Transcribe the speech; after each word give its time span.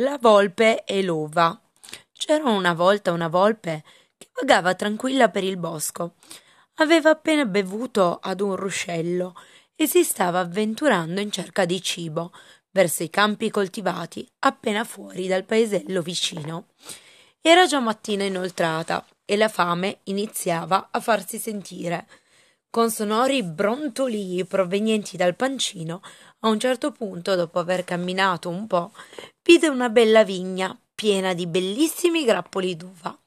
La 0.00 0.16
volpe 0.20 0.84
e 0.84 1.02
l'uva. 1.02 1.60
C'era 2.12 2.48
una 2.50 2.72
volta 2.72 3.10
una 3.10 3.26
volpe 3.26 3.82
che 4.16 4.28
vagava 4.32 4.76
tranquilla 4.76 5.28
per 5.28 5.42
il 5.42 5.56
bosco. 5.56 6.14
Aveva 6.74 7.10
appena 7.10 7.44
bevuto 7.44 8.20
ad 8.22 8.40
un 8.40 8.54
ruscello 8.54 9.34
e 9.74 9.88
si 9.88 10.04
stava 10.04 10.38
avventurando 10.38 11.20
in 11.20 11.32
cerca 11.32 11.64
di 11.64 11.82
cibo 11.82 12.30
verso 12.70 13.02
i 13.02 13.10
campi 13.10 13.50
coltivati 13.50 14.24
appena 14.38 14.84
fuori 14.84 15.26
dal 15.26 15.42
paesello 15.42 16.00
vicino. 16.00 16.68
Era 17.40 17.66
già 17.66 17.80
mattina 17.80 18.22
inoltrata 18.22 19.04
e 19.24 19.36
la 19.36 19.48
fame 19.48 19.98
iniziava 20.04 20.90
a 20.92 21.00
farsi 21.00 21.40
sentire. 21.40 22.06
Con 22.70 22.90
sonori 22.90 23.42
brontolii 23.42 24.44
provenienti 24.44 25.16
dal 25.16 25.34
pancino, 25.34 26.02
a 26.40 26.48
un 26.48 26.60
certo 26.60 26.92
punto, 26.92 27.34
dopo 27.34 27.58
aver 27.58 27.82
camminato 27.82 28.50
un 28.50 28.66
po', 28.66 28.92
vide 29.42 29.68
una 29.68 29.88
bella 29.88 30.22
vigna 30.22 30.78
piena 30.94 31.32
di 31.32 31.46
bellissimi 31.46 32.26
grappoli 32.26 32.76
d'uva. 32.76 33.18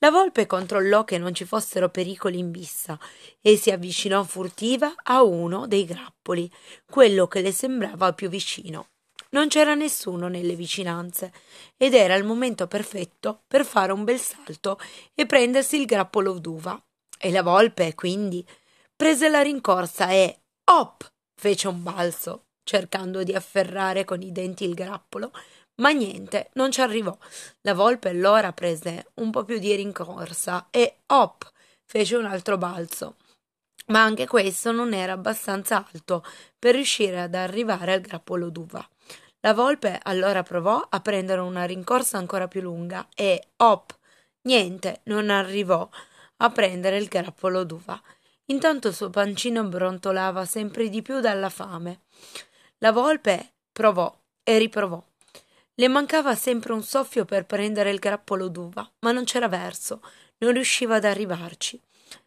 La 0.00 0.10
volpe 0.10 0.44
controllò 0.44 1.04
che 1.04 1.16
non 1.16 1.34
ci 1.34 1.46
fossero 1.46 1.88
pericoli 1.88 2.38
in 2.38 2.50
vista 2.50 3.00
e 3.40 3.56
si 3.56 3.70
avvicinò 3.70 4.22
furtiva 4.24 4.92
a 5.04 5.22
uno 5.22 5.66
dei 5.66 5.86
grappoli, 5.86 6.50
quello 6.84 7.26
che 7.28 7.40
le 7.40 7.52
sembrava 7.52 8.12
più 8.12 8.28
vicino. 8.28 8.88
Non 9.30 9.48
c'era 9.48 9.74
nessuno 9.74 10.28
nelle 10.28 10.54
vicinanze 10.54 11.32
ed 11.78 11.94
era 11.94 12.14
il 12.14 12.24
momento 12.24 12.66
perfetto 12.66 13.40
per 13.48 13.64
fare 13.64 13.92
un 13.92 14.04
bel 14.04 14.20
salto 14.20 14.78
e 15.14 15.24
prendersi 15.24 15.80
il 15.80 15.86
grappolo 15.86 16.38
d'uva. 16.38 16.78
E 17.18 17.30
la 17.30 17.42
volpe, 17.42 17.94
quindi, 17.94 18.46
prese 18.96 19.28
la 19.28 19.42
rincorsa 19.42 20.10
e 20.10 20.40
hop 20.64 21.06
fece 21.38 21.68
un 21.68 21.82
balzo, 21.82 22.46
cercando 22.64 23.22
di 23.22 23.34
afferrare 23.34 24.04
con 24.04 24.22
i 24.22 24.32
denti 24.32 24.64
il 24.64 24.74
grappolo, 24.74 25.30
ma 25.76 25.90
niente, 25.90 26.50
non 26.54 26.72
ci 26.72 26.80
arrivò. 26.80 27.16
La 27.60 27.74
volpe 27.74 28.08
allora 28.08 28.52
prese 28.52 29.08
un 29.14 29.30
po' 29.30 29.44
più 29.44 29.58
di 29.58 29.74
rincorsa 29.74 30.68
e 30.70 31.00
hop 31.06 31.50
fece 31.84 32.16
un 32.16 32.24
altro 32.24 32.56
balzo. 32.56 33.16
Ma 33.88 34.02
anche 34.02 34.26
questo 34.26 34.72
non 34.72 34.94
era 34.94 35.12
abbastanza 35.12 35.86
alto 35.92 36.24
per 36.58 36.74
riuscire 36.74 37.20
ad 37.20 37.34
arrivare 37.34 37.92
al 37.92 38.00
grappolo 38.00 38.48
d'uva. 38.48 38.86
La 39.40 39.54
volpe 39.54 40.00
allora 40.02 40.42
provò 40.42 40.84
a 40.88 41.00
prendere 41.00 41.40
una 41.40 41.64
rincorsa 41.64 42.18
ancora 42.18 42.48
più 42.48 42.62
lunga 42.62 43.06
e 43.14 43.50
hop, 43.58 43.96
niente, 44.42 45.02
non 45.04 45.30
arrivò 45.30 45.88
a 46.38 46.50
prendere 46.50 46.96
il 46.96 47.06
grappolo 47.06 47.62
d'uva. 47.62 48.00
Intanto 48.46 48.88
il 48.88 48.94
suo 48.94 49.10
pancino 49.10 49.64
brontolava 49.64 50.44
sempre 50.44 50.88
di 50.88 51.02
più 51.02 51.20
dalla 51.20 51.48
fame. 51.48 52.02
La 52.78 52.92
volpe 52.92 53.54
provò 53.72 54.14
e 54.42 54.58
riprovò. 54.58 55.02
Le 55.74 55.88
mancava 55.88 56.34
sempre 56.34 56.72
un 56.72 56.82
soffio 56.82 57.24
per 57.24 57.44
prendere 57.44 57.90
il 57.90 57.98
grappolo 57.98 58.48
d'uva, 58.48 58.88
ma 59.00 59.12
non 59.12 59.24
c'era 59.24 59.48
verso, 59.48 60.00
non 60.38 60.52
riusciva 60.52 60.96
ad 60.96 61.04
arrivarci. 61.04 61.80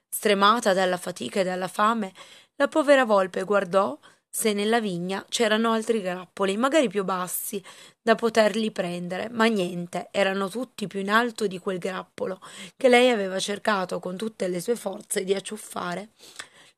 Stremata 0.10 0.74
dalla 0.74 0.98
fatica 0.98 1.40
e 1.40 1.44
dalla 1.44 1.68
fame, 1.68 2.14
la 2.56 2.68
povera 2.68 3.06
volpe 3.06 3.44
guardò 3.44 3.98
se 4.30 4.54
nella 4.54 4.80
vigna 4.80 5.26
c'erano 5.28 5.72
altri 5.72 6.02
grappoli, 6.02 6.56
magari 6.56 6.88
più 6.88 7.04
bassi, 7.04 7.62
da 8.02 8.16
poterli 8.16 8.72
prendere, 8.72 9.30
ma 9.30 9.46
niente, 9.46 10.10
erano 10.12 10.50
tutti 10.50 10.88
più 10.88 11.00
in 11.00 11.10
alto 11.10 11.48
di 11.48 11.58
quel 11.58 11.80
grappolo 11.80 12.40
che 12.78 12.90
lei 12.90 13.10
aveva 13.10 13.40
cercato 13.40 14.00
con 14.00 14.18
tutte 14.18 14.48
le 14.48 14.62
sue 14.62 14.76
forze 14.76 15.24
di 15.24 15.34
acciuffare. 15.34 16.10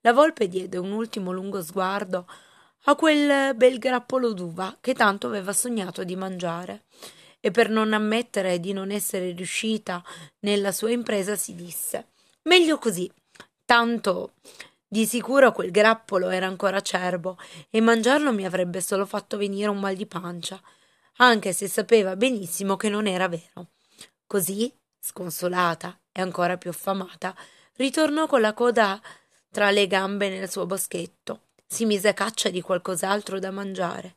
La 0.01 0.13
volpe 0.13 0.47
diede 0.47 0.77
un 0.77 0.91
ultimo 0.91 1.31
lungo 1.31 1.61
sguardo 1.61 2.25
a 2.85 2.95
quel 2.95 3.55
bel 3.55 3.77
grappolo 3.77 4.33
d'uva 4.33 4.77
che 4.81 4.93
tanto 4.93 5.27
aveva 5.27 5.53
sognato 5.53 6.03
di 6.03 6.15
mangiare 6.15 6.85
e 7.39 7.51
per 7.51 7.69
non 7.69 7.93
ammettere 7.93 8.59
di 8.59 8.73
non 8.73 8.89
essere 8.89 9.31
riuscita 9.31 10.03
nella 10.39 10.71
sua 10.71 10.91
impresa 10.91 11.35
si 11.35 11.53
disse 11.53 12.07
meglio 12.43 12.79
così 12.79 13.11
tanto 13.65 14.33
di 14.93 15.05
sicuro 15.05 15.53
quel 15.53 15.71
grappolo 15.71 16.27
era 16.27 16.47
ancora 16.47 16.75
acerbo 16.75 17.37
e 17.69 17.79
mangiarlo 17.79 18.33
mi 18.33 18.45
avrebbe 18.45 18.81
solo 18.81 19.05
fatto 19.05 19.37
venire 19.37 19.69
un 19.69 19.79
mal 19.79 19.95
di 19.95 20.05
pancia, 20.05 20.61
anche 21.19 21.53
se 21.53 21.69
sapeva 21.69 22.17
benissimo 22.17 22.75
che 22.75 22.89
non 22.89 23.07
era 23.07 23.29
vero. 23.29 23.69
Così, 24.27 24.69
sconsolata 24.99 25.97
e 26.11 26.19
ancora 26.19 26.57
più 26.57 26.71
affamata, 26.71 27.33
ritornò 27.77 28.27
con 28.27 28.41
la 28.41 28.53
coda 28.53 29.01
tra 29.49 29.71
le 29.71 29.87
gambe 29.87 30.27
nel 30.27 30.51
suo 30.51 30.65
boschetto, 30.65 31.43
si 31.65 31.85
mise 31.85 32.09
a 32.09 32.13
caccia 32.13 32.49
di 32.49 32.59
qualcos'altro 32.59 33.39
da 33.39 33.49
mangiare, 33.49 34.15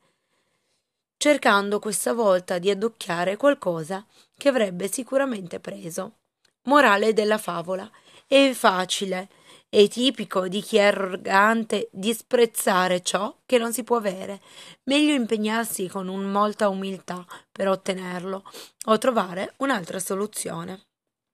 cercando 1.16 1.78
questa 1.78 2.12
volta 2.14 2.58
di 2.58 2.70
addocchiare 2.70 3.36
qualcosa 3.36 4.04
che 4.36 4.48
avrebbe 4.48 4.88
sicuramente 4.88 5.60
preso. 5.60 6.16
Morale 6.64 7.12
della 7.12 7.38
favola. 7.38 7.88
È 8.26 8.52
facile 8.52 9.28
è 9.74 9.88
tipico 9.88 10.46
di 10.46 10.60
chi 10.60 10.76
è 10.76 10.82
arrogante 10.82 11.88
disprezzare 11.90 13.02
ciò 13.02 13.36
che 13.44 13.58
non 13.58 13.72
si 13.72 13.82
può 13.82 13.96
avere. 13.96 14.40
Meglio 14.84 15.14
impegnarsi 15.14 15.88
con 15.88 16.06
molta 16.06 16.68
umiltà 16.68 17.26
per 17.50 17.66
ottenerlo 17.66 18.44
o 18.86 18.98
trovare 18.98 19.54
un'altra 19.56 19.98
soluzione. 19.98 20.94